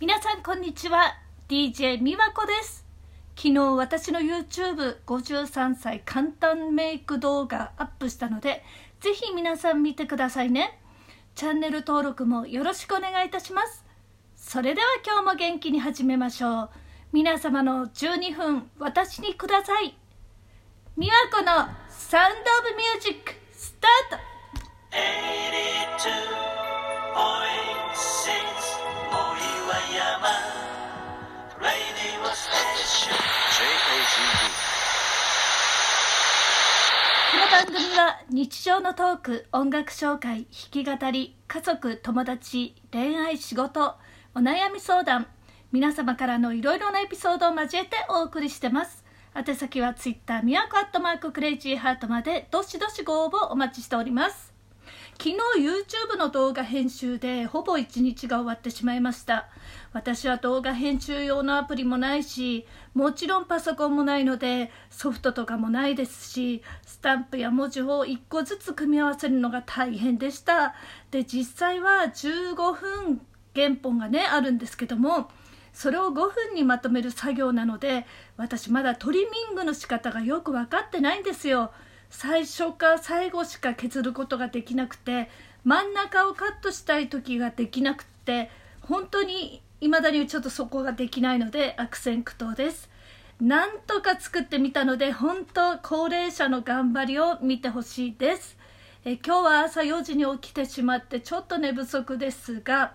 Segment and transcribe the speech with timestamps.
[0.00, 1.18] 皆さんこんにちは。
[1.46, 2.86] DJ 美和子です。
[3.36, 8.64] 昨日私の YouTube53 歳簡単メイク動画アップしたので
[9.00, 10.80] ぜひ皆さん見てくださいね。
[11.34, 13.84] チャンネル登録もよろしくお願いいたします。
[14.36, 16.70] それでは今日も元気に始めましょう。
[17.12, 19.94] 皆様の12分私にください。
[20.96, 24.22] 美和子のサウンドオブミュージックスタート。
[32.80, 32.86] こ
[37.36, 43.96] の番組は日常のトーク音楽紹介弾き語り家族友達恋愛仕事
[44.34, 45.26] お悩み相談
[45.72, 49.04] 皆様からのいろいろなエピソードを交えてお送りしてます。
[49.36, 54.54] 宛先は Twitter みやこアットマーククレイジーハートまでどしどしご応募お待ちしております。
[55.18, 59.48] 昨日 YouTube の動画編集でほぼ1日が終わってしまいました。
[59.92, 70.74] 私は動画編集用のアプリもないしもちろんパソコンもないのでソフトとかもないですしスタンプや文字を1個ずつ組み合わせるのが大変でした。
[71.10, 73.20] で実際は15分
[73.54, 75.28] 原本がねあるんですけども
[75.72, 81.72] それを5分にまとめる作業なので私まだトリミングの仕方がよく分かってないんですよ。
[82.10, 85.30] 最初か最後しか削ることができなくて
[85.64, 88.50] 真ん中をカットしたい時ができなくて
[88.82, 92.90] 本当に未だにちょっとそこができないので悪戦苦闘です
[93.40, 98.58] なんとか作ってみたので本当高齢者の頑張りを見てほしいです
[99.06, 102.92] え今日は朝4時に起きてしまってちょっと寝不足ですが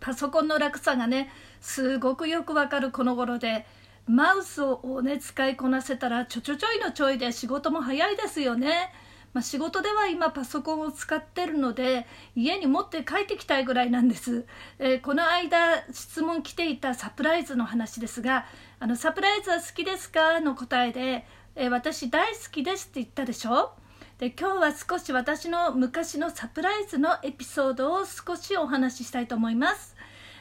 [0.00, 3.64] パソコンの楽さがねすごくよくわかるこの頃で
[4.06, 8.92] マウスをね使いこなせたらちょちょちょいのちょいで仕事も早いですよね。
[9.34, 14.46] まあ、仕事では今パソコンを使ってるので家に持って帰ってきたいぐらいなんです、
[14.78, 18.46] えー、この間質問来ていたサプライズの話ですが
[18.80, 23.72] 「あのサプライズは好きですか?」の答えで、えー、私大好きです」って言ったでしょ？
[24.18, 29.96] で今日は少し私の昔のサプライズのエピソードを少しお話ししたいと思います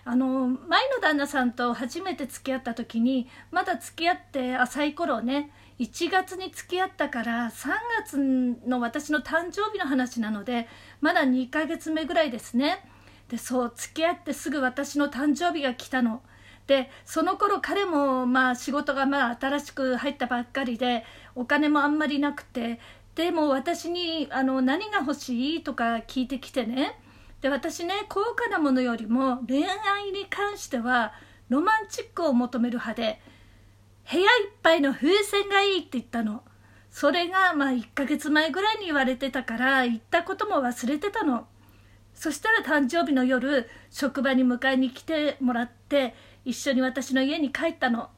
[0.06, 5.50] あの前の旦那さんと初めて付き合った時にまだ付き合って浅い頃ね
[5.80, 7.70] 1月に付き合ったから3
[8.04, 8.18] 月
[8.68, 10.68] の私の誕生日の話なので
[11.02, 12.86] まだ2ヶ月目ぐらいですね。
[13.30, 16.22] でそう付き合ってすぐ私の誕生日が来たの。
[16.68, 21.04] でその頃彼もまあ仕事がまあ新しく入ったばっかりで
[21.36, 22.80] お金もあんまりなくて
[23.16, 27.00] でも私にあの何が欲しいとか聞いてきてね。
[27.42, 31.14] で私ね高価なものよりも恋愛に関しては
[31.50, 33.22] ロマンチックを求める派で
[34.12, 36.44] 部屋いっぱいの風船がいいって言ったの。
[36.92, 41.48] それがまあ1ヶ月前ぐらいに言われてたから言ったことも忘れてたの。
[42.14, 46.14] そしたら誕生日の夜職場に迎えに来てもらって
[46.46, 48.10] 一緒に私の家に帰ったの。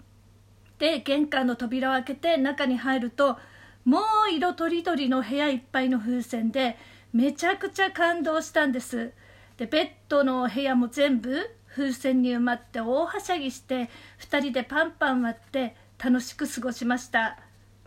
[0.78, 3.38] で玄関の扉を開けて中に入ると
[3.86, 6.78] もう色とりどりの部屋いっぱいの風船で
[7.14, 9.14] めちゃくちゃ感動したんです。
[9.58, 13.90] でベッドの部屋も全部風船に埋まって大はしゃぎして
[14.22, 17.38] 2人でパンパン割って楽しく過ごしました。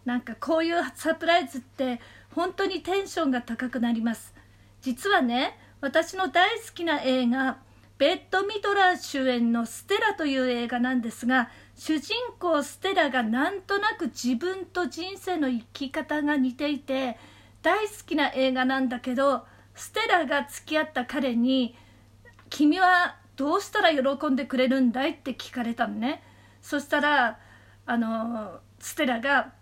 [0.05, 1.99] なんかこういうサプライズって
[2.35, 4.35] 本当にテンションが高くなります。
[4.83, 7.59] 実はね私の大好きな映画
[7.97, 17.19] ベッド・ミトラー主演の「ステラ」という映画なんですが主人公ステラがなんとなく自分と人生の生き方が似ていて
[17.63, 21.75] 大好きな映画なんだけどステラが付き合った彼に
[22.51, 26.23] 「君はどうしたら喜んでくれるんだい?」って聞かれたのね。
[26.61, 27.39] そしたら
[27.87, 29.53] あのステラが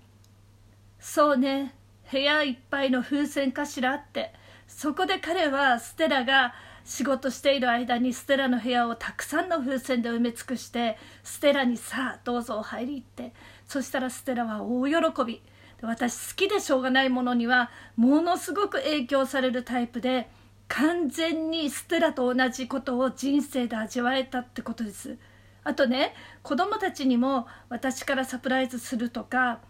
[0.99, 1.75] 「そうね
[2.11, 4.35] 部屋いっぱいの風船かしら」って。
[4.67, 6.53] そこで彼はステラが
[6.85, 13.33] 仕事している間にステラの部屋をたくさんの風船で埋め尽くしてステラにさあどうぞお入りって。
[13.69, 15.43] そしたらステラは大喜び。
[15.83, 20.29] 私好きでしょうがないものにはものすごく影響されるタイプで
[20.69, 25.17] 完全にステラと同じことを人生で味わえたってことです。
[25.65, 29.61] あとね子供たちにも私からサプライズするとか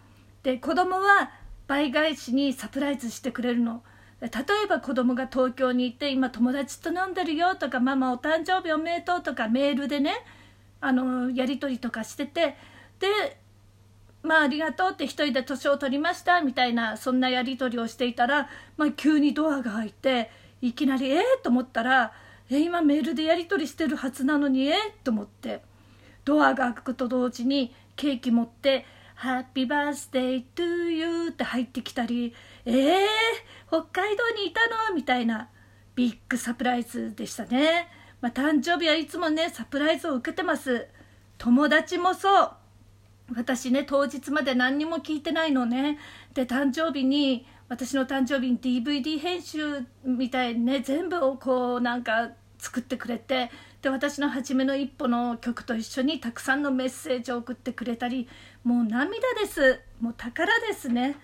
[0.43, 1.31] で子供は
[1.67, 3.83] 倍返しにサプライズしてくれるの。
[4.19, 4.29] 例
[4.63, 10.13] えば子供が東京に行って今友達と飲んでるよとかママお誕生日おめでとうとかメールでね
[10.81, 12.55] あのやり取りとかしてて
[12.99, 13.37] で
[14.23, 20.31] まあありがとうって一人で年を取りましたみたいなそんなやり取りをしていたら、まあ、急にドアが開いて
[20.61, 22.13] いきなりえー、と思ったら
[22.49, 25.61] え今メールでやり取りしてるはずなのにえー、と思って
[26.25, 32.33] ドアが開くと同時にケーキ持って「ハッピーバースデートゥーユー」って入ってきたり
[32.65, 33.05] 「えー、
[33.67, 35.49] 北海道にいたの?」みたいな
[35.95, 37.89] ビッグサプライズでしたね。
[38.21, 40.87] まあ、誕生日はいつもねサプライズを受けてます
[41.37, 42.51] 友達もそう
[43.35, 45.99] 私ね当日まで何にも聞いてないのね
[46.33, 58.27] で誕生日に私の誕生日に DVD 編集みたいにね全部をこうなんか作ってくれてで私の初めの一歩の曲と一緒にたくさんのメッセージを送ってくれたり
[58.63, 59.81] もう涙です。
[60.01, 61.15] もう宝ですね。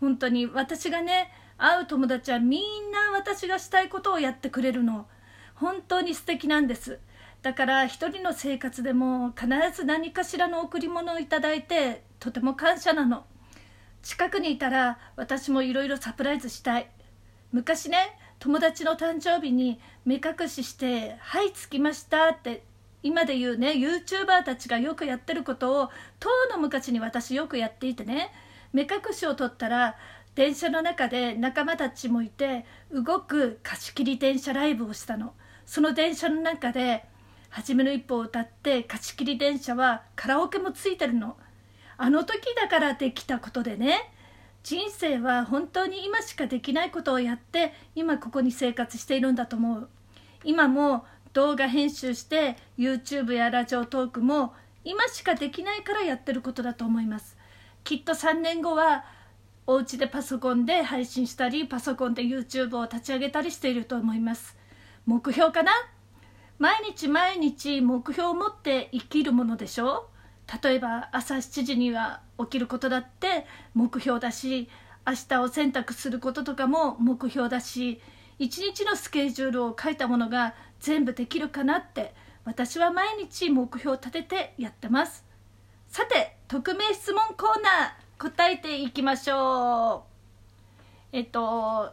[0.00, 0.46] 本当に。
[0.46, 5.06] 私がね会う友達はみんな私がしたいことをやってくれるの。
[5.54, 6.98] 本当に素敵なんです。
[7.42, 13.26] だから一人の生活でも必ず何かしらの贈り物をいただいてとても感謝なの。
[14.02, 16.90] 近くにいたら私もいろいろサプライズしたい。
[17.52, 22.62] 昔ね友達の誕生日に目隠しして「はい着きました」って
[23.02, 25.90] 今で言うね YouTuber たちがよくやってることを
[26.20, 28.32] とうの昔に私よくやっていてね
[28.72, 29.96] 目隠しを取ったら
[30.34, 35.34] 電車の中で仲間たちもいて動く貸し切り電車ライブをしたの。
[35.66, 37.04] その電車の中で
[37.50, 41.36] 「初めの一歩」を歌って貸し切り電車はカラオケもついてるの。
[41.98, 44.12] あの時だからできたことでね。
[44.64, 49.88] 人生は本当に今しかできないことをやって今ここに生活しているんだと思う。
[50.44, 54.54] 今も動画編集して YouTube やラジオトークも
[54.84, 57.36] 今しかできないからやってることだと思います。
[57.84, 59.04] きっと3年後は
[59.66, 64.56] お家でパソコンで配信したりパソコンで YouTube を立ち上げたりしていると思います。
[65.06, 65.72] 目標かな？
[66.58, 70.08] 毎日毎日目標を持って生きるものでしょ？
[70.62, 74.68] 例えば朝7時には起きることだって目標だし
[75.06, 78.00] 明日を選択することとかも目標だし
[78.38, 82.14] 一日のスケジュールを書いたものが全部できるかなって
[82.44, 85.24] 私は毎日目標を立ててやってます。
[85.88, 90.04] さて匿名質問コーナー答えていきましょ
[91.12, 91.16] う。
[91.16, 91.92] えっと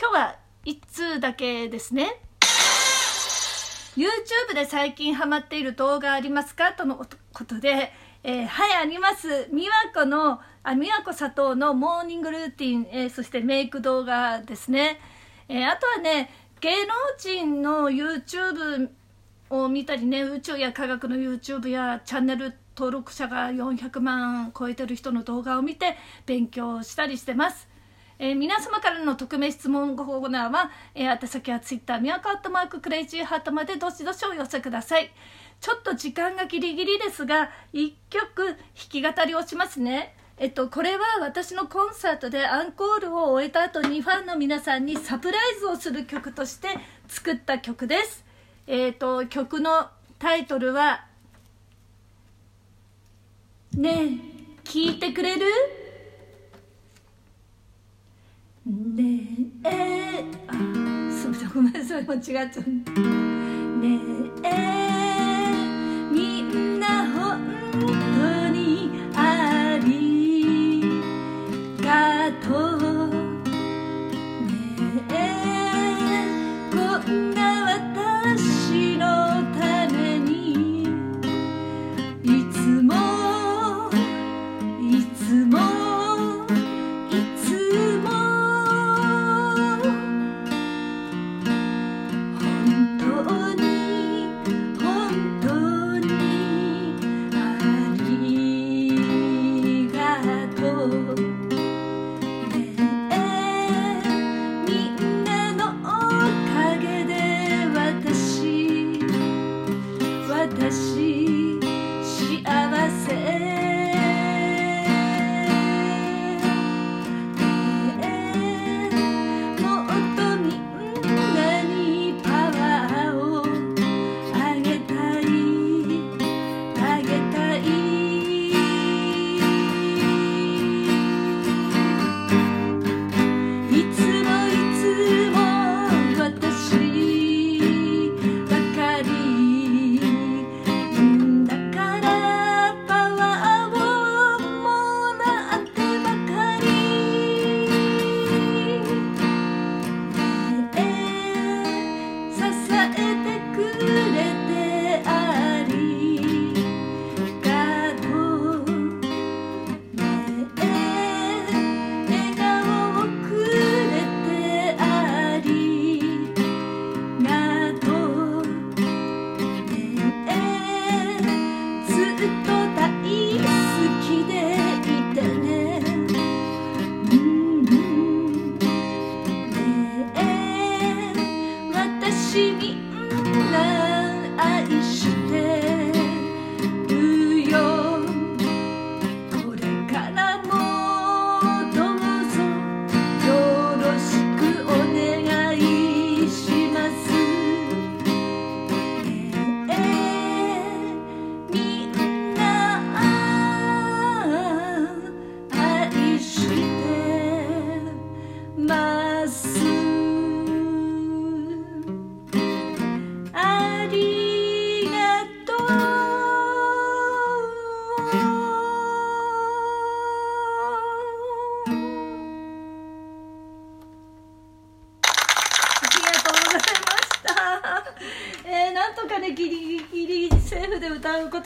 [0.00, 2.20] 今日は1通だけですね。
[3.96, 6.72] YouTube で最近ハマっている動画ありますか？
[6.72, 6.96] との
[7.32, 7.92] ことで、
[8.24, 9.48] えー、はい、あります。
[9.52, 14.98] 美和子の、あ、美和子佐藤のモーニングルーティン、えー、そしてメイク動画ですね。
[15.48, 16.30] えー、あとはね、
[16.60, 18.88] 芸能人の YouTube
[19.50, 27.68] を見たりね、宇宙や科学の YouTube やチャンネル登録者が400万超えてる人の動画を見て勉強したりしてます。
[28.18, 35.10] えー、皆様からの匿名質問コーナーは、えー、宛先はツイッター、ミワカットマーククレイジーハートまでどしどしお寄せください。
[35.60, 40.14] ちょっと時間がギリギリですが、1曲弾き語りをしますね。
[40.36, 46.68] えっと、これは私のコンサートでアンコールを終えた後にファンの皆さんにサプライズをする曲として
[47.08, 48.24] 作った曲です。
[48.66, 49.88] えっと、曲の
[50.18, 51.06] タイトルは、
[53.74, 54.08] ねえ、
[54.64, 55.83] 聞いてくれる？
[58.66, 59.20] ね
[59.64, 60.52] えあ
[61.12, 62.70] すみませんごめんなさい間違っちゃう
[63.80, 64.00] ね
[64.42, 64.83] え。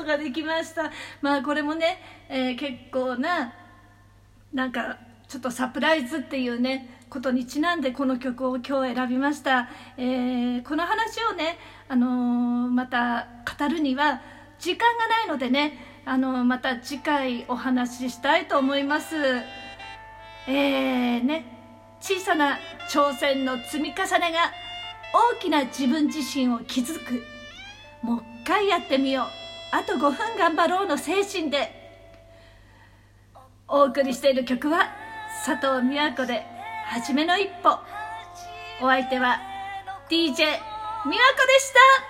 [0.09, 0.91] ができました。
[1.23, 3.53] まあこれもね、えー、結構な
[4.53, 4.99] なんか
[5.29, 14.23] ちょっとサプライズっていうねことにちなんでこの曲を今日選びました、えー、この話をね、あのー、また語るには
[14.59, 19.17] 時間がないのでね、あのー、また次回お話ししたいと思います。
[20.47, 21.59] えーね
[22.01, 22.59] 小さな
[22.91, 24.53] 挑戦の積み重ねが
[25.13, 27.25] 大きな自分自身を築く。
[28.03, 29.48] もう一回やってみよう。
[29.71, 31.71] あと5分頑張ろうの精神で
[33.69, 34.91] お送りしている曲は
[35.45, 36.47] 佐藤美和子で
[36.87, 37.79] 「はじめの一歩」
[38.81, 39.41] お相手は
[40.09, 42.08] DJ 美和子でした。